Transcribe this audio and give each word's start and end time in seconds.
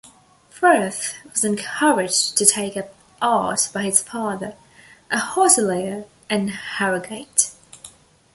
Frith 0.49 1.13
was 1.31 1.45
encouraged 1.45 2.35
to 2.35 2.43
take 2.43 2.75
up 2.75 2.91
art 3.21 3.69
by 3.71 3.83
his 3.83 4.01
father, 4.01 4.55
a 5.11 5.17
hotelier 5.19 6.07
in 6.27 6.47
Harrogate. 6.47 7.51